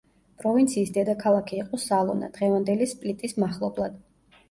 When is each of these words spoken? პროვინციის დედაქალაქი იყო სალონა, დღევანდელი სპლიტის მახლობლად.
პროვინციის 0.43 0.93
დედაქალაქი 0.95 1.61
იყო 1.65 1.81
სალონა, 1.85 2.33
დღევანდელი 2.41 2.91
სპლიტის 2.97 3.43
მახლობლად. 3.47 4.05